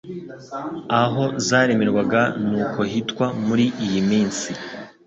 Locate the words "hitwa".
2.91-3.25